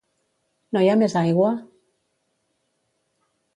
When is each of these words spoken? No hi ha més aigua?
No 0.77 0.81
hi 0.85 0.89
ha 0.93 0.95
més 1.01 1.17
aigua? 1.21 1.53